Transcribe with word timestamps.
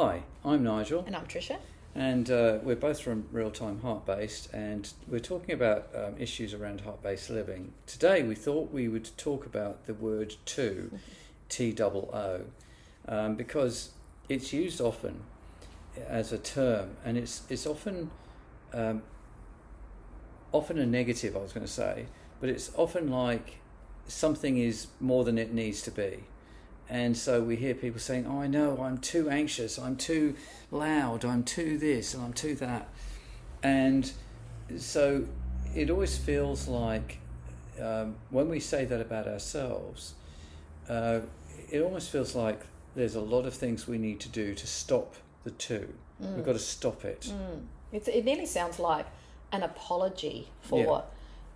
Hi, 0.00 0.22
I'm 0.44 0.62
Nigel. 0.62 1.02
And 1.08 1.16
I'm 1.16 1.26
Tricia. 1.26 1.56
And 1.92 2.30
uh, 2.30 2.58
we're 2.62 2.76
both 2.76 3.00
from 3.00 3.26
Real 3.32 3.50
Time 3.50 3.80
Heart 3.80 4.06
Based, 4.06 4.48
and 4.52 4.88
we're 5.08 5.18
talking 5.18 5.52
about 5.52 5.88
um, 5.92 6.14
issues 6.20 6.54
around 6.54 6.82
heart 6.82 7.02
based 7.02 7.30
living. 7.30 7.72
Today, 7.84 8.22
we 8.22 8.36
thought 8.36 8.70
we 8.70 8.86
would 8.86 9.10
talk 9.16 9.44
about 9.44 9.86
the 9.86 9.94
word 9.94 10.36
too, 10.44 10.96
T 11.48 11.72
double 11.72 12.10
O, 12.14 12.42
um, 13.12 13.34
because 13.34 13.90
it's 14.28 14.52
used 14.52 14.80
often 14.80 15.22
as 16.06 16.32
a 16.32 16.38
term, 16.38 16.90
and 17.04 17.18
it's, 17.18 17.42
it's 17.50 17.66
often, 17.66 18.12
um, 18.72 19.02
often 20.52 20.78
a 20.78 20.86
negative, 20.86 21.34
I 21.34 21.40
was 21.40 21.52
going 21.52 21.66
to 21.66 21.72
say, 21.72 22.06
but 22.40 22.48
it's 22.48 22.70
often 22.76 23.10
like 23.10 23.56
something 24.06 24.58
is 24.58 24.86
more 25.00 25.24
than 25.24 25.38
it 25.38 25.52
needs 25.52 25.82
to 25.82 25.90
be. 25.90 26.22
And 26.90 27.16
so 27.16 27.42
we 27.42 27.56
hear 27.56 27.74
people 27.74 28.00
saying, 28.00 28.26
Oh, 28.26 28.40
I 28.40 28.46
know, 28.46 28.78
I'm 28.82 28.98
too 28.98 29.28
anxious, 29.28 29.78
I'm 29.78 29.96
too 29.96 30.34
loud, 30.70 31.24
I'm 31.24 31.42
too 31.42 31.76
this, 31.76 32.14
and 32.14 32.22
I'm 32.22 32.32
too 32.32 32.54
that. 32.56 32.88
And 33.62 34.10
so 34.78 35.26
it 35.74 35.90
always 35.90 36.16
feels 36.16 36.66
like 36.66 37.18
um, 37.80 38.16
when 38.30 38.48
we 38.48 38.60
say 38.60 38.84
that 38.86 39.00
about 39.00 39.28
ourselves, 39.28 40.14
uh, 40.88 41.20
it 41.70 41.80
almost 41.80 42.10
feels 42.10 42.34
like 42.34 42.60
there's 42.94 43.14
a 43.14 43.20
lot 43.20 43.44
of 43.44 43.54
things 43.54 43.86
we 43.86 43.98
need 43.98 44.20
to 44.20 44.28
do 44.28 44.54
to 44.54 44.66
stop 44.66 45.14
the 45.44 45.50
too. 45.52 45.92
Mm. 46.22 46.36
We've 46.36 46.44
got 46.44 46.54
to 46.54 46.58
stop 46.58 47.04
it. 47.04 47.32
Mm. 47.32 47.64
It's, 47.92 48.08
it 48.08 48.24
nearly 48.24 48.46
sounds 48.46 48.78
like 48.78 49.06
an 49.52 49.62
apology 49.62 50.48
for, 50.62 51.04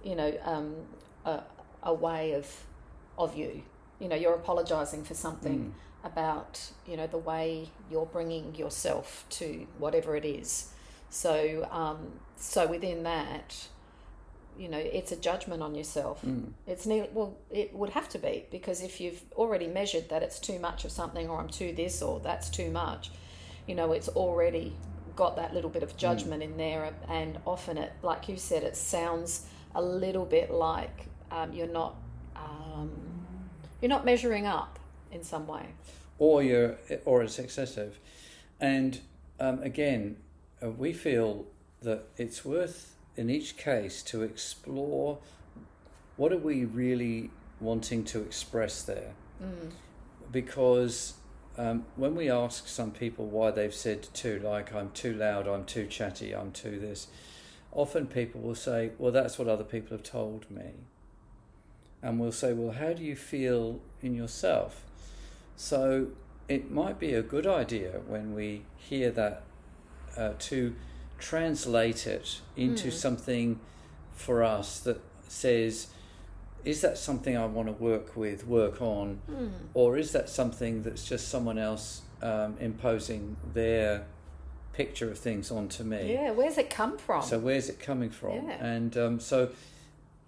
yeah. 0.04 0.10
you 0.10 0.16
know, 0.16 0.38
um, 0.45 0.74
a, 1.24 1.42
a 1.82 1.95
way 1.95 2.32
of 2.32 2.64
of 3.18 3.37
you 3.37 3.62
you 4.02 4.09
know 4.09 4.16
you're 4.16 4.34
apologizing 4.34 5.05
for 5.05 5.15
something 5.15 5.73
mm. 5.73 6.06
about 6.06 6.73
you 6.87 6.97
know 6.97 7.06
the 7.06 7.19
way 7.19 7.69
you're 7.91 8.06
bringing 8.06 8.55
yourself 8.56 9.24
to 9.30 9.66
whatever 9.79 10.16
it 10.16 10.24
is 10.24 10.73
so 11.09 11.69
um, 11.70 11.99
so 12.37 12.66
within 12.66 13.04
that 13.04 13.68
you 14.59 14.68
know 14.68 14.79
it's 14.79 15.13
a 15.13 15.16
judgment 15.16 15.63
on 15.63 15.74
yourself 15.74 16.21
mm. 16.26 16.52
it's 16.66 16.85
nearly 16.85 17.09
well 17.15 17.37
it 17.51 17.73
would 17.73 17.91
have 17.91 18.09
to 18.09 18.18
be 18.18 18.45
because 18.51 18.82
if 18.82 19.01
you've 19.01 19.23
already 19.35 19.66
measured 19.66 20.09
that 20.10 20.23
it's 20.23 20.38
too 20.38 20.59
much 20.59 20.85
of 20.85 20.91
something 20.91 21.30
or 21.30 21.41
i'm 21.41 21.48
too 21.48 21.73
this 21.73 22.02
or 22.02 22.21
that's 22.21 22.51
too 22.51 22.71
much 22.71 23.10
you 23.66 23.74
know 23.74 23.93
it's 23.93 24.09
already 24.09 24.74
got 25.16 25.37
that 25.37 25.54
little 25.54 25.71
bit 25.71 25.82
of 25.82 25.96
judgment 25.96 26.43
mm. 26.43 26.46
in 26.46 26.57
there 26.57 26.93
and 27.09 27.38
often 27.46 27.79
it 27.79 27.93
like 28.02 28.29
you 28.29 28.37
said 28.37 28.63
it 28.63 28.76
sounds 28.76 29.46
a 29.74 29.80
little 29.80 30.26
bit 30.26 30.51
like 30.51 31.07
um, 31.30 31.51
you're 31.54 31.66
not 31.66 31.96
um, 32.37 33.12
you're 33.83 33.88
not 33.88 34.05
measuring 34.07 34.47
up 34.47 34.79
in 35.11 35.23
some 35.23 35.47
way, 35.47 35.66
or 36.19 36.43
you're 36.43 36.77
or 37.05 37.23
it's 37.23 37.38
excessive, 37.38 37.99
and 38.61 39.01
um, 39.41 39.63
again, 39.63 40.16
uh, 40.63 40.71
we 40.71 40.93
feel 40.93 41.45
that 41.83 42.05
it's 42.16 42.45
worth 42.45 42.95
in 43.16 43.29
each 43.29 43.57
case 43.57 44.03
to 44.05 44.23
explore 44.23 45.19
what 46.16 46.33
are 46.33 46.38
we 46.38 46.65
really 46.65 47.30
wanting 47.60 48.05
to 48.05 48.21
express 48.21 48.83
there, 48.83 49.13
mm. 49.43 49.71
because 50.30 51.15
um, 51.59 51.85
when 51.97 52.15
we 52.15 52.30
ask 52.30 52.69
some 52.69 52.93
people 52.93 53.27
why 53.27 53.51
they've 53.51 53.75
said 53.75 54.03
too, 54.15 54.41
like 54.43 54.73
I'm 54.73 54.91
too 54.93 55.13
loud, 55.13 55.47
I'm 55.49 55.65
too 55.65 55.87
chatty, 55.87 56.35
I'm 56.35 56.53
too 56.53 56.79
this, 56.79 57.09
often 57.73 58.07
people 58.07 58.41
will 58.41 58.55
say, 58.55 58.93
well, 58.99 59.13
that's 59.13 59.38
what 59.38 59.49
other 59.49 59.65
people 59.65 59.97
have 59.97 60.05
told 60.05 60.51
me 60.51 60.73
and 62.02 62.18
we'll 62.18 62.32
say, 62.32 62.52
well, 62.52 62.72
how 62.72 62.92
do 62.92 63.02
you 63.02 63.16
feel 63.16 63.80
in 64.00 64.14
yourself? 64.14 64.84
So 65.56 66.08
it 66.48 66.70
might 66.70 66.98
be 66.98 67.14
a 67.14 67.22
good 67.22 67.47
idea 67.47 68.00
when 68.06 68.34
we 68.34 68.62
hear 68.76 69.10
that 69.12 69.42
uh, 70.16 70.32
to 70.38 70.75
translate 71.19 72.06
it 72.06 72.41
into 72.56 72.88
mm. 72.88 72.92
something 72.92 73.60
for 74.12 74.42
us 74.42 74.80
that 74.80 75.00
says, 75.28 75.88
is 76.64 76.80
that 76.80 76.98
something 76.98 77.36
I 77.36 77.46
want 77.46 77.68
to 77.68 77.72
work 77.72 78.16
with, 78.16 78.46
work 78.46 78.82
on, 78.82 79.20
mm. 79.30 79.50
or 79.74 79.96
is 79.96 80.12
that 80.12 80.28
something 80.28 80.82
that's 80.82 81.08
just 81.08 81.28
someone 81.28 81.58
else 81.58 82.02
um, 82.22 82.56
imposing 82.60 83.36
their 83.54 84.06
picture 84.72 85.10
of 85.10 85.18
things 85.18 85.50
onto 85.50 85.84
me? 85.84 86.12
Yeah, 86.12 86.30
where's 86.32 86.58
it 86.58 86.70
come 86.70 86.98
from? 86.98 87.22
So 87.22 87.38
where's 87.38 87.68
it 87.68 87.80
coming 87.80 88.10
from? 88.10 88.48
Yeah. 88.48 88.64
And 88.64 88.96
um, 88.96 89.20
so 89.20 89.50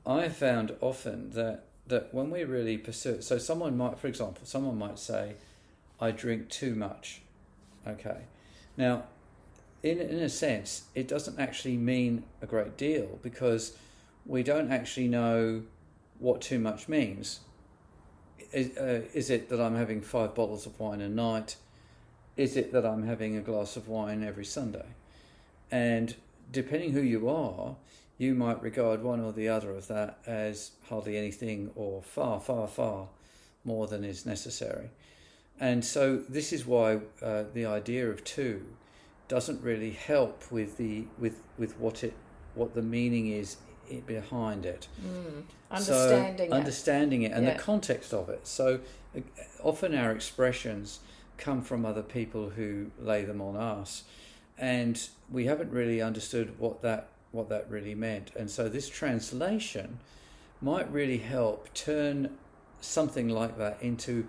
I 0.07 0.29
found 0.29 0.77
often 0.81 1.31
that 1.31 1.65
that 1.87 2.15
when 2.15 2.31
we 2.31 2.45
really 2.45 2.79
pursue 2.79 3.15
it, 3.15 3.25
so 3.25 3.37
someone 3.37 3.77
might, 3.77 3.99
for 3.99 4.07
example, 4.07 4.43
someone 4.45 4.79
might 4.79 4.99
say, 4.99 5.35
"I 6.01 6.11
drink 6.11 6.49
too 6.49 6.75
much." 6.75 7.23
Okay, 7.87 8.23
now, 8.77 9.05
in 9.83 9.99
in 10.01 10.19
a 10.19 10.29
sense, 10.29 10.85
it 10.95 11.09
doesn't 11.09 11.39
actually 11.39 11.77
mean 11.77 12.25
a 12.43 12.47
great 12.47 12.77
deal 12.77 13.19
because 13.23 13.77
we 14.27 14.43
don't 14.43 14.73
actually 14.73 15.09
know 15.09 15.63
what 16.19 16.41
too 16.41 16.59
much 16.59 16.89
means. 16.89 17.41
Is, 18.53 18.77
uh, 18.77 19.03
is 19.13 19.31
it 19.31 19.49
that 19.49 19.61
I'm 19.61 19.75
having 19.75 20.01
five 20.01 20.35
bottles 20.35 20.65
of 20.67 20.79
wine 20.79 21.01
a 21.01 21.09
night? 21.09 21.57
Is 22.37 22.57
it 22.57 22.73
that 22.73 22.87
I'm 22.87 23.05
having 23.05 23.37
a 23.37 23.41
glass 23.41 23.77
of 23.77 23.89
wine 23.89 24.23
every 24.23 24.45
Sunday? 24.45 24.87
And 25.71 26.15
depending 26.53 26.93
who 26.93 27.01
you 27.01 27.29
are, 27.29 27.77
you 28.19 28.35
might 28.35 28.63
regard 28.63 29.03
one 29.03 29.21
or 29.21 29.33
the 29.33 29.49
other 29.49 29.73
of 29.73 29.89
that 29.89 30.19
as 30.27 30.73
hardly 30.89 31.17
anything 31.17 31.71
or 31.75 32.03
far, 32.03 32.41
far, 32.41 32.69
far 32.69 33.09
more 33.65 33.87
than 33.87 34.05
is 34.05 34.25
necessary. 34.25 34.91
And 35.59 35.85
so 35.85 36.17
this 36.17 36.53
is 36.53 36.67
why 36.67 37.01
uh, 37.23 37.45
the 37.53 37.67
idea 37.67 38.09
of 38.09 38.25
too 38.25 38.65
doesn't 39.29 39.63
really 39.63 39.93
help 39.93 40.51
with 40.51 40.77
the 40.77 41.07
with 41.19 41.43
with 41.57 41.79
what 41.79 42.05
it 42.05 42.15
what 42.55 42.75
the 42.75 42.83
meaning 42.83 43.29
is 43.29 43.57
behind 44.07 44.67
it. 44.67 44.89
Mm. 45.05 45.45
Understanding 45.71 46.51
so, 46.51 46.57
it. 46.57 46.59
understanding 46.59 47.23
it 47.23 47.33
and 47.33 47.45
yeah. 47.45 47.55
the 47.55 47.59
context 47.59 48.13
of 48.13 48.29
it. 48.29 48.47
So 48.47 48.81
uh, 49.17 49.21
often 49.63 49.95
our 49.95 50.13
expressions 50.13 51.01
come 51.37 51.63
from 51.63 51.85
other 51.85 52.03
people 52.03 52.51
who 52.51 52.91
lay 52.99 53.25
them 53.25 53.41
on 53.41 53.57
us, 53.57 54.05
and 54.59 55.09
we 55.31 55.47
haven't 55.47 55.71
really 55.71 56.01
understood 56.01 56.59
what 56.59 56.83
that 56.83 57.09
what 57.35 57.49
that 57.49 57.69
really 57.69 57.95
meant. 57.95 58.31
And 58.37 58.51
so 58.51 58.69
this 58.69 58.89
translation 58.89 59.99
might 60.61 60.91
really 60.91 61.19
help 61.19 61.73
turn 61.75 62.31
something 62.81 63.29
like 63.29 63.59
that 63.59 63.79
into 63.83 64.27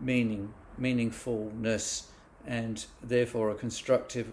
meaning, 0.00 0.54
meaningfulness, 0.80 2.06
and 2.46 2.84
therefore 3.02 3.50
a 3.50 3.54
constructive 3.54 4.32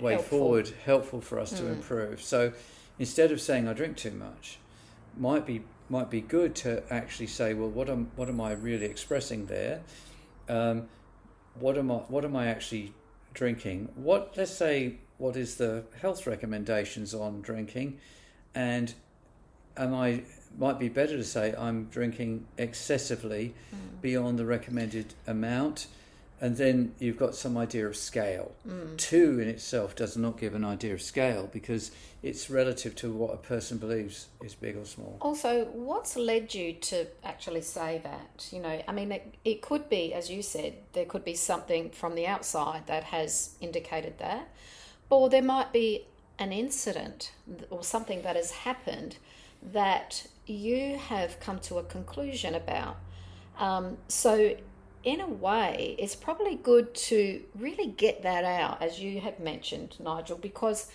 way 0.00 0.14
helpful. 0.14 0.38
forward, 0.38 0.72
helpful 0.84 1.20
for 1.20 1.38
us 1.38 1.52
mm. 1.54 1.58
to 1.58 1.66
improve. 1.68 2.22
So 2.22 2.52
instead 2.98 3.30
of 3.32 3.40
saying 3.40 3.68
I 3.68 3.72
drink 3.72 3.96
too 3.96 4.10
much, 4.10 4.58
might 5.16 5.46
be 5.46 5.62
might 5.88 6.08
be 6.08 6.20
good 6.20 6.54
to 6.54 6.82
actually 6.92 7.26
say, 7.26 7.52
well, 7.54 7.68
what 7.68 7.88
am 7.88 8.10
what 8.16 8.28
am 8.28 8.40
I 8.40 8.52
really 8.52 8.86
expressing 8.86 9.46
there? 9.46 9.80
Um, 10.48 10.88
what 11.54 11.76
am 11.78 11.90
I 11.90 11.96
what 11.96 12.24
am 12.24 12.36
I 12.36 12.46
actually 12.46 12.92
drinking? 13.34 13.88
What 13.94 14.34
let's 14.36 14.52
say 14.52 14.96
what 15.20 15.36
is 15.36 15.56
the 15.56 15.84
health 16.00 16.26
recommendations 16.26 17.14
on 17.14 17.42
drinking, 17.42 17.98
and 18.54 18.94
am 19.76 19.94
I 19.94 20.22
might 20.58 20.78
be 20.78 20.88
better 20.88 21.16
to 21.16 21.24
say 21.24 21.54
I'm 21.56 21.84
drinking 21.84 22.46
excessively 22.58 23.54
mm. 23.72 24.00
beyond 24.00 24.38
the 24.38 24.44
recommended 24.44 25.14
amount, 25.26 25.86
and 26.40 26.56
then 26.56 26.94
you've 26.98 27.18
got 27.18 27.34
some 27.34 27.56
idea 27.56 27.86
of 27.86 27.96
scale. 27.96 28.52
Mm. 28.66 28.96
Too 28.96 29.38
in 29.40 29.48
itself 29.48 29.94
does 29.94 30.16
not 30.16 30.38
give 30.38 30.54
an 30.54 30.64
idea 30.64 30.94
of 30.94 31.02
scale 31.02 31.48
because 31.52 31.92
it's 32.22 32.50
relative 32.50 32.96
to 32.96 33.12
what 33.12 33.32
a 33.32 33.36
person 33.36 33.78
believes 33.78 34.26
is 34.42 34.54
big 34.54 34.76
or 34.76 34.84
small. 34.84 35.18
Also, 35.20 35.66
what's 35.66 36.16
led 36.16 36.52
you 36.52 36.72
to 36.72 37.06
actually 37.22 37.62
say 37.62 38.00
that? 38.02 38.48
You 38.50 38.60
know, 38.60 38.82
I 38.88 38.92
mean, 38.92 39.12
it, 39.12 39.34
it 39.44 39.62
could 39.62 39.88
be, 39.88 40.14
as 40.14 40.30
you 40.30 40.42
said, 40.42 40.74
there 40.94 41.04
could 41.04 41.24
be 41.24 41.34
something 41.34 41.90
from 41.90 42.14
the 42.14 42.26
outside 42.26 42.86
that 42.86 43.04
has 43.04 43.54
indicated 43.60 44.18
that 44.18 44.48
or 45.10 45.28
there 45.28 45.42
might 45.42 45.72
be 45.72 46.06
an 46.38 46.52
incident 46.52 47.32
or 47.68 47.84
something 47.84 48.22
that 48.22 48.36
has 48.36 48.50
happened 48.50 49.16
that 49.62 50.26
you 50.46 50.96
have 50.96 51.38
come 51.40 51.58
to 51.58 51.76
a 51.76 51.82
conclusion 51.82 52.54
about. 52.54 52.96
Um, 53.58 53.98
so, 54.08 54.56
in 55.04 55.20
a 55.20 55.26
way, 55.26 55.96
it's 55.98 56.14
probably 56.14 56.56
good 56.56 56.94
to 56.94 57.42
really 57.54 57.86
get 57.86 58.22
that 58.22 58.44
out, 58.44 58.82
as 58.82 59.00
you 59.00 59.20
have 59.20 59.38
mentioned, 59.38 59.96
Nigel, 59.98 60.38
because 60.38 60.90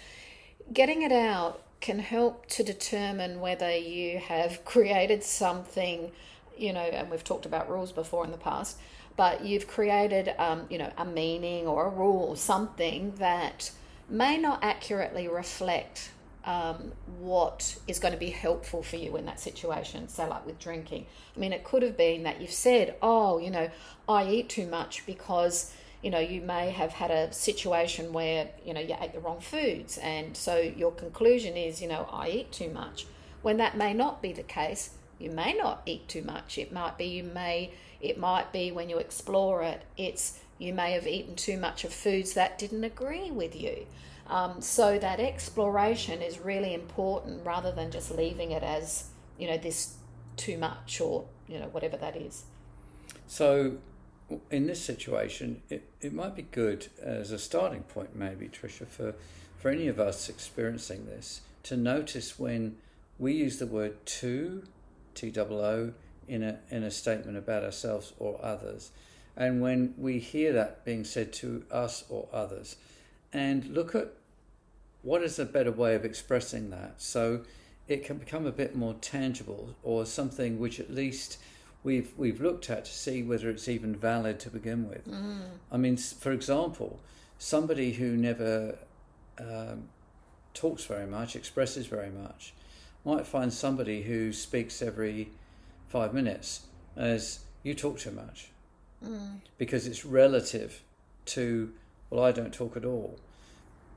getting 0.73 1.03
it 1.03 1.11
out 1.11 1.61
can 1.79 1.99
help 1.99 2.47
to 2.47 2.63
determine 2.63 3.39
whether 3.39 3.75
you 3.75 4.17
have 4.17 4.65
created 4.65 5.23
something, 5.23 6.11
you 6.57 6.73
know, 6.73 6.79
and 6.79 7.11
we've 7.11 7.23
talked 7.23 7.45
about 7.45 7.69
rules 7.69 7.91
before 7.91 8.25
in 8.25 8.31
the 8.31 8.37
past, 8.37 8.77
but 9.15 9.45
you've 9.45 9.67
created, 9.67 10.33
um, 10.39 10.65
you 10.69 10.77
know, 10.77 10.91
a 10.97 11.05
meaning 11.05 11.67
or 11.67 11.85
a 11.85 11.89
rule 11.89 12.29
or 12.29 12.35
something 12.35 13.13
that 13.17 13.71
may 14.09 14.37
not 14.37 14.63
accurately 14.63 15.27
reflect 15.27 16.11
um, 16.45 16.91
what 17.19 17.77
is 17.87 17.97
going 17.97 18.13
to 18.13 18.19
be 18.19 18.29
helpful 18.29 18.83
for 18.83 18.97
you 18.97 19.17
in 19.17 19.25
that 19.25 19.39
situation. 19.39 20.07
So, 20.07 20.27
like 20.27 20.45
with 20.45 20.59
drinking, 20.59 21.07
I 21.35 21.39
mean, 21.39 21.53
it 21.53 21.63
could 21.63 21.81
have 21.81 21.97
been 21.97 22.23
that 22.23 22.39
you've 22.39 22.51
said, 22.51 22.95
"Oh, 23.01 23.39
you 23.39 23.49
know, 23.49 23.69
I 24.07 24.29
eat 24.29 24.49
too 24.49 24.67
much 24.67 25.05
because." 25.05 25.73
you 26.05 26.11
know, 26.11 26.19
you 26.19 26.39
may 26.39 26.69
have 26.69 26.91
had 26.91 27.09
a 27.09 27.33
situation 27.33 28.13
where, 28.13 28.49
you 28.63 28.75
know, 28.75 28.79
you 28.79 28.95
ate 29.01 29.13
the 29.13 29.19
wrong 29.19 29.39
foods. 29.39 29.97
And 29.97 30.37
so 30.37 30.57
your 30.57 30.91
conclusion 30.91 31.57
is, 31.57 31.81
you 31.81 31.87
know, 31.87 32.07
I 32.11 32.29
eat 32.29 32.51
too 32.51 32.69
much. 32.69 33.07
When 33.41 33.57
that 33.57 33.75
may 33.75 33.91
not 33.91 34.21
be 34.21 34.31
the 34.31 34.43
case, 34.43 34.91
you 35.17 35.31
may 35.31 35.53
not 35.53 35.81
eat 35.87 36.07
too 36.07 36.21
much. 36.21 36.59
It 36.59 36.71
might 36.71 36.99
be 36.99 37.05
you 37.05 37.23
may, 37.23 37.73
it 38.01 38.19
might 38.19 38.53
be 38.53 38.71
when 38.71 38.87
you 38.87 38.99
explore 38.99 39.63
it, 39.63 39.81
it's 39.97 40.39
you 40.57 40.73
may 40.73 40.91
have 40.93 41.07
eaten 41.07 41.35
too 41.35 41.57
much 41.57 41.83
of 41.83 41.93
foods 41.93 42.33
that 42.33 42.57
didn't 42.57 42.83
agree 42.83 43.31
with 43.31 43.59
you. 43.59 43.85
Um, 44.27 44.61
so 44.61 44.97
that 44.97 45.19
exploration 45.19 46.21
is 46.21 46.39
really 46.39 46.73
important 46.73 47.45
rather 47.45 47.71
than 47.71 47.91
just 47.91 48.09
leaving 48.11 48.51
it 48.51 48.63
as, 48.63 49.05
you 49.37 49.47
know, 49.47 49.57
this 49.57 49.95
too 50.35 50.57
much 50.57 50.99
or, 50.99 51.25
you 51.47 51.59
know, 51.59 51.67
whatever 51.67 51.97
that 51.97 52.15
is. 52.15 52.45
So 53.27 53.77
in 54.49 54.65
this 54.65 54.83
situation, 54.83 55.61
it, 55.69 55.87
it 56.01 56.13
might 56.13 56.35
be 56.35 56.41
good 56.41 56.87
as 57.01 57.31
a 57.31 57.37
starting 57.37 57.83
point, 57.83 58.15
maybe, 58.15 58.47
Tricia, 58.47 58.87
for, 58.87 59.13
for 59.57 59.69
any 59.69 59.87
of 59.87 59.99
us 59.99 60.29
experiencing 60.29 61.05
this, 61.05 61.41
to 61.63 61.77
notice 61.77 62.39
when 62.39 62.77
we 63.19 63.33
use 63.33 63.59
the 63.59 63.67
word 63.67 64.03
too, 64.05 64.63
T 65.13 65.31
O 65.37 65.41
O, 65.41 65.93
in 66.27 66.41
a, 66.41 66.59
in 66.71 66.83
a 66.83 66.89
statement 66.89 67.37
about 67.37 67.63
ourselves 67.63 68.13
or 68.17 68.39
others, 68.43 68.89
and 69.37 69.61
when 69.61 69.93
we 69.97 70.19
hear 70.19 70.53
that 70.53 70.85
being 70.85 71.03
said 71.03 71.33
to 71.33 71.63
us 71.71 72.03
or 72.09 72.27
others, 72.31 72.77
and 73.33 73.65
look 73.67 73.95
at 73.95 74.13
what 75.01 75.21
is 75.21 75.37
a 75.37 75.45
better 75.45 75.71
way 75.71 75.93
of 75.93 76.03
expressing 76.03 76.71
that 76.71 76.95
so 76.97 77.41
it 77.87 78.03
can 78.03 78.17
become 78.17 78.45
a 78.45 78.51
bit 78.51 78.75
more 78.75 78.95
tangible 78.95 79.75
or 79.83 80.05
something 80.05 80.57
which 80.57 80.79
at 80.79 80.91
least 80.91 81.37
we've 81.83 82.11
we've 82.17 82.41
looked 82.41 82.69
at 82.69 82.85
to 82.85 82.91
see 82.91 83.21
whether 83.21 83.49
it's 83.49 83.67
even 83.67 83.95
valid 83.95 84.39
to 84.39 84.49
begin 84.49 84.89
with. 84.89 85.07
Mm. 85.07 85.41
I 85.71 85.77
mean, 85.77 85.97
for 85.97 86.31
example, 86.31 86.99
somebody 87.37 87.93
who 87.93 88.17
never 88.17 88.77
um, 89.39 89.89
talks 90.53 90.85
very 90.85 91.05
much, 91.05 91.35
expresses 91.35 91.85
very 91.85 92.09
much, 92.09 92.53
might 93.05 93.27
find 93.27 93.53
somebody 93.53 94.01
who 94.01 94.33
speaks 94.33 94.81
every 94.81 95.29
five 95.87 96.13
minutes 96.13 96.65
as 96.95 97.41
you 97.61 97.75
talk 97.75 97.99
too 97.99 98.11
much, 98.11 98.49
mm. 99.05 99.39
because 99.57 99.87
it's 99.87 100.05
relative 100.05 100.81
to 101.25 101.71
well, 102.09 102.23
I 102.23 102.31
don't 102.31 102.53
talk 102.53 102.77
at 102.77 102.85
all. 102.85 103.19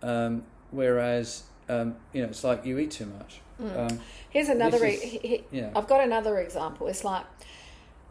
Um, 0.02 0.44
whereas 0.70 1.44
um, 1.68 1.96
you 2.12 2.22
know, 2.22 2.28
it's 2.28 2.44
like 2.44 2.64
you 2.64 2.78
eat 2.78 2.90
too 2.90 3.06
much. 3.06 3.40
Mm. 3.60 3.90
Um, 3.92 4.00
Here's 4.30 4.48
another. 4.48 4.84
Is, 4.84 5.02
he, 5.02 5.18
he, 5.18 5.44
yeah. 5.50 5.70
I've 5.76 5.86
got 5.86 6.02
another 6.02 6.38
example. 6.38 6.86
It's 6.88 7.04
like 7.04 7.24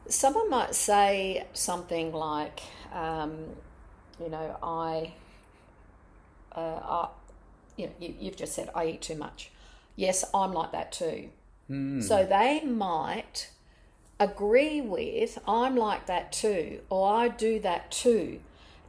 someone 0.08 0.50
might 0.50 0.76
say 0.76 1.46
something 1.54 2.12
like, 2.12 2.62
um, 2.94 3.56
you 4.22 4.30
know, 4.30 4.58
I, 4.62 5.14
uh, 6.56 6.60
I, 6.60 7.08
you 7.76 7.88
know, 7.88 7.94
you, 8.00 8.26
have 8.26 8.36
just 8.36 8.54
said 8.54 8.70
I 8.76 8.86
eat 8.88 9.02
too 9.02 9.16
much. 9.16 9.52
Yes, 9.96 10.24
I'm 10.34 10.54
like 10.54 10.72
that 10.72 10.92
too. 10.92 11.30
Mm. 11.70 12.04
So 12.04 12.26
they 12.26 12.62
might 12.64 13.50
agree 14.20 14.82
with 14.82 15.38
I'm 15.48 15.76
like 15.76 16.08
that 16.08 16.32
too, 16.32 16.82
or 16.90 17.14
I 17.14 17.28
do 17.28 17.60
that 17.60 17.92
too, 17.92 18.40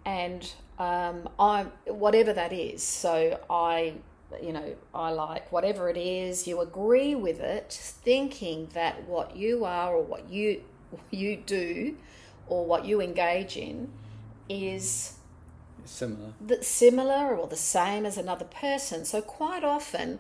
and 0.05 0.51
um, 0.79 1.29
I 1.39 1.65
whatever 1.87 2.33
that 2.33 2.53
is. 2.53 2.83
So 2.83 3.41
I, 3.51 3.95
you 4.43 4.53
know, 4.53 4.75
I 4.95 5.11
like 5.11 5.51
whatever 5.53 5.89
it 5.89 5.97
is. 5.97 6.47
You 6.47 6.61
agree 6.61 7.15
with 7.15 7.41
it, 7.41 7.73
thinking 7.73 8.69
that 8.75 9.07
what 9.07 9.37
you 9.37 9.65
are 9.65 9.95
or 9.95 10.03
what 10.03 10.31
you 10.31 10.63
you 11.11 11.37
do 11.37 11.97
or 12.47 12.65
what 12.65 12.85
you 12.87 13.01
engage 13.01 13.57
in 13.57 13.91
is 14.49 15.15
similar, 15.85 16.33
the, 16.45 16.63
similar 16.63 17.37
or 17.37 17.47
the 17.47 17.57
same 17.57 18.07
as 18.07 18.17
another 18.17 18.47
person. 18.47 19.05
So 19.05 19.21
quite 19.21 19.65
often. 19.65 20.19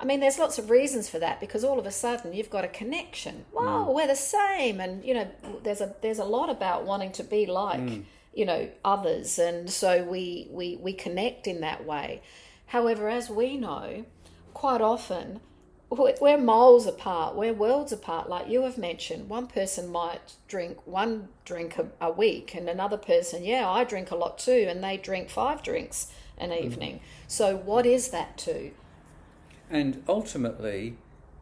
I 0.00 0.04
mean, 0.04 0.20
there's 0.20 0.38
lots 0.38 0.58
of 0.58 0.70
reasons 0.70 1.08
for 1.08 1.18
that 1.18 1.40
because 1.40 1.62
all 1.62 1.78
of 1.78 1.86
a 1.86 1.90
sudden 1.90 2.32
you've 2.32 2.50
got 2.50 2.64
a 2.64 2.68
connection. 2.68 3.44
Wow, 3.52 3.86
mm. 3.86 3.94
we're 3.94 4.06
the 4.06 4.16
same, 4.16 4.80
and 4.80 5.04
you 5.04 5.14
know, 5.14 5.30
there's 5.62 5.80
a 5.80 5.94
there's 6.00 6.18
a 6.18 6.24
lot 6.24 6.48
about 6.48 6.84
wanting 6.84 7.12
to 7.12 7.24
be 7.24 7.46
like 7.46 7.80
mm 7.80 8.04
you 8.32 8.44
know 8.44 8.68
others 8.84 9.38
and 9.38 9.70
so 9.70 10.04
we 10.04 10.46
we 10.50 10.76
we 10.76 10.92
connect 10.92 11.46
in 11.46 11.60
that 11.60 11.84
way 11.84 12.22
however 12.66 13.08
as 13.08 13.28
we 13.28 13.56
know 13.56 14.04
quite 14.54 14.80
often 14.80 15.40
we're 15.90 16.38
miles 16.38 16.86
apart 16.86 17.34
we're 17.34 17.52
worlds 17.52 17.90
apart 17.90 18.28
like 18.28 18.48
you 18.48 18.62
have 18.62 18.78
mentioned 18.78 19.28
one 19.28 19.48
person 19.48 19.90
might 19.90 20.34
drink 20.46 20.78
one 20.86 21.28
drink 21.44 21.76
a, 21.78 21.86
a 22.00 22.12
week 22.12 22.54
and 22.54 22.68
another 22.68 22.96
person 22.96 23.42
yeah 23.42 23.68
i 23.68 23.82
drink 23.82 24.12
a 24.12 24.16
lot 24.16 24.38
too 24.38 24.66
and 24.68 24.84
they 24.84 24.96
drink 24.96 25.28
five 25.28 25.62
drinks 25.62 26.12
an 26.38 26.50
mm. 26.50 26.64
evening 26.64 26.94
mm. 26.96 27.00
so 27.26 27.56
what 27.56 27.84
is 27.84 28.10
that 28.10 28.38
too 28.38 28.70
and 29.70 30.02
ultimately 30.08 30.96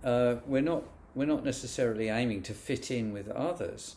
uh, 0.05 0.37
we're 0.47 0.63
not 0.63 0.85
we're 1.15 1.27
not 1.27 1.45
necessarily 1.45 2.09
aiming 2.09 2.43
to 2.43 2.53
fit 2.53 2.91
in 2.91 3.13
with 3.13 3.29
others 3.29 3.97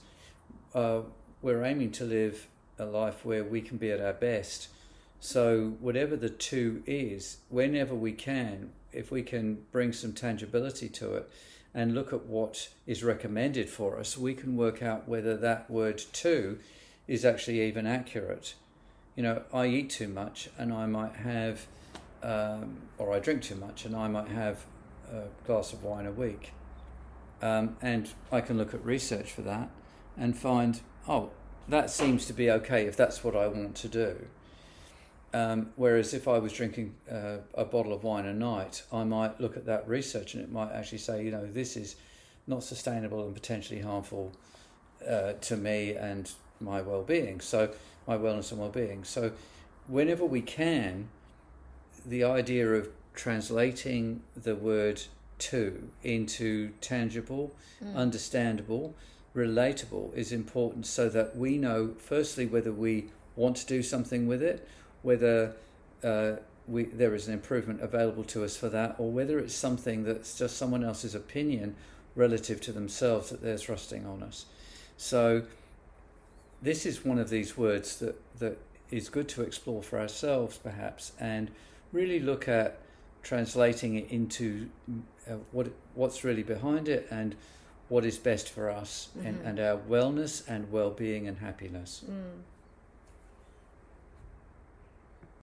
uh, 0.73 1.01
we're 1.41 1.63
aiming 1.63 1.91
to 1.91 2.05
live 2.05 2.47
a 2.77 2.85
life 2.85 3.25
where 3.25 3.43
we 3.43 3.61
can 3.61 3.77
be 3.77 3.91
at 3.91 4.01
our 4.01 4.13
best. 4.13 4.69
So, 5.19 5.75
whatever 5.79 6.15
the 6.15 6.29
too 6.29 6.81
is, 6.87 7.37
whenever 7.49 7.93
we 7.93 8.11
can, 8.11 8.71
if 8.91 9.11
we 9.11 9.21
can 9.21 9.65
bring 9.71 9.93
some 9.93 10.13
tangibility 10.13 10.89
to 10.89 11.13
it 11.15 11.29
and 11.73 11.93
look 11.93 12.11
at 12.11 12.25
what 12.25 12.69
is 12.87 13.03
recommended 13.03 13.69
for 13.69 13.99
us, 13.99 14.17
we 14.17 14.33
can 14.33 14.57
work 14.57 14.81
out 14.81 15.07
whether 15.07 15.37
that 15.37 15.69
word 15.69 16.01
too 16.11 16.59
is 17.07 17.23
actually 17.23 17.61
even 17.61 17.85
accurate. 17.85 18.55
You 19.15 19.23
know, 19.23 19.43
I 19.53 19.67
eat 19.67 19.91
too 19.91 20.07
much 20.07 20.49
and 20.57 20.73
I 20.73 20.87
might 20.87 21.17
have, 21.17 21.67
um, 22.23 22.77
or 22.97 23.13
I 23.13 23.19
drink 23.19 23.41
too 23.41 23.56
much 23.56 23.85
and 23.85 23.95
I 23.95 24.07
might 24.07 24.27
have 24.29 24.65
a 25.12 25.23
glass 25.45 25.73
of 25.73 25.83
wine 25.83 26.06
a 26.06 26.12
week. 26.12 26.53
Um, 27.41 27.75
and 27.81 28.09
I 28.31 28.41
can 28.41 28.57
look 28.57 28.73
at 28.73 28.85
research 28.85 29.31
for 29.31 29.41
that 29.41 29.69
and 30.18 30.38
find, 30.38 30.81
oh, 31.07 31.31
that 31.68 31.89
seems 31.89 32.25
to 32.27 32.33
be 32.33 32.51
okay 32.51 32.85
if 32.85 32.95
that's 32.95 33.23
what 33.23 33.35
I 33.35 33.47
want 33.47 33.75
to 33.77 33.88
do. 33.88 34.27
Um, 35.33 35.71
whereas 35.75 36.13
if 36.13 36.27
I 36.27 36.39
was 36.39 36.51
drinking 36.53 36.94
uh, 37.09 37.38
a 37.53 37.65
bottle 37.65 37.94
of 37.94 38.03
wine 38.03 38.25
a 38.25 38.33
night, 38.33 38.83
I 38.91 39.03
might 39.06 39.39
look 39.39 39.56
at 39.56 39.65
that 39.65 39.88
research 39.88 40.33
and 40.33 40.44
it 40.44 40.51
might 40.51 40.71
actually 40.71 40.97
say, 40.97 41.24
you 41.24 41.31
know, 41.31 41.45
this 41.45 41.77
is 41.77 41.95
not 42.47 42.63
sustainable 42.63 43.25
and 43.25 43.33
potentially 43.33 43.79
harmful 43.79 44.33
uh, 45.07 45.33
to 45.33 45.56
me 45.56 45.95
and 45.95 46.31
my 46.59 46.81
well-being. 46.81 47.39
So 47.39 47.71
my 48.07 48.17
wellness 48.17 48.51
and 48.51 48.59
well-being. 48.59 49.03
So 49.03 49.31
whenever 49.88 50.25
we 50.25 50.41
can, 50.41 51.09
the 52.05 52.24
idea 52.24 52.74
of 52.74 52.89
translating 53.13 54.22
the 54.36 54.55
word 54.55 55.01
too 55.38 55.89
into 56.03 56.72
tangible, 56.81 57.55
mm. 57.84 57.96
understandable, 57.96 58.93
relatable 59.36 60.13
is 60.15 60.31
important 60.31 60.86
so 60.86 61.10
that 61.10 61.36
we 61.36 61.58
know, 61.58 61.93
firstly, 61.98 62.46
whether 62.46 62.72
we 62.72 63.05
want 63.36 63.58
to 63.58 63.65
do 63.65 63.81
something 63.81 64.27
with 64.27 64.43
it, 64.43 64.67
whether 65.01 65.55
uh, 66.03 66.34
we, 66.67 66.84
there 66.84 67.15
is 67.15 67.27
an 67.27 67.34
improvement 67.34 67.81
available 67.81 68.24
to 68.25 68.43
us 68.43 68.55
for 68.55 68.70
that, 68.70 68.96
or 68.98 69.12
whether 69.12 69.39
it's 69.39 69.53
something 69.53 70.03
that's 70.03 70.38
just 70.38 70.58
someone 70.58 70.84
else's 70.84 71.15
opinion 71.15 71.75
relative 72.15 72.60
to 72.62 72.72
themselves 72.72 73.29
that 73.29 73.41
they're 73.41 73.58
thrusting 73.58 74.05
on 74.05 74.22
us. 74.22 74.46
So, 74.98 75.43
this 76.62 76.86
is 76.86 77.03
one 77.03 77.17
of 77.17 77.29
these 77.29 77.58
words 77.58 77.98
that, 77.98 78.22
that 78.39 78.60
is 78.91 79.10
good 79.10 79.27
to 79.29 79.41
explore 79.41 79.81
for 79.81 80.00
ourselves, 80.00 80.58
perhaps, 80.58 81.13
and 81.20 81.50
really 81.91 82.19
look 82.19 82.48
at 82.48 82.79
translating 83.24 83.95
it 83.95 84.10
into 84.10 84.69
uh, 85.29 85.36
what 85.51 85.67
what's 85.93 86.24
really 86.24 86.43
behind 86.43 86.88
it 86.88 87.07
and 87.12 87.36
what 87.89 88.05
is 88.05 88.17
best 88.17 88.50
for 88.50 88.69
us 88.69 89.10
mm-hmm. 89.17 89.27
and, 89.27 89.45
and, 89.45 89.60
our 89.60 89.77
wellness 89.77 90.48
and 90.48 90.71
well-being 90.71 91.27
and 91.27 91.39
happiness. 91.39 92.05
Mm. 92.10 92.39